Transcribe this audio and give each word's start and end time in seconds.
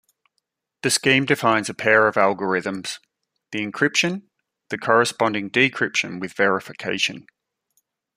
The 0.81 0.89
scheme 0.89 1.25
defines 1.25 1.69
a 1.69 1.75
pair 1.75 2.07
of 2.07 2.15
algorithms; 2.15 2.97
the 3.51 3.59
encryption, 3.59 4.23
the 4.71 4.79
corresponding 4.79 5.51
decryption 5.51 6.19
with 6.19 6.33
verification. 6.33 7.27